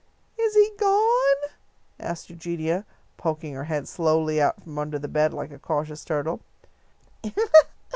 "Is 0.35 0.55
he 0.55 0.71
gone?" 0.79 1.49
asked 1.99 2.31
Eugenia, 2.31 2.87
poking 3.17 3.53
her 3.53 3.65
head 3.65 3.87
slowly 3.87 4.41
out 4.41 4.63
from 4.63 4.79
under 4.79 4.97
the 4.97 5.07
bed 5.07 5.31
like 5.31 5.51
a 5.51 5.59
cautious 5.59 6.03
turtle. 6.03 6.41